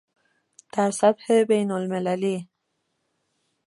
[0.73, 2.49] در سطح بین المللی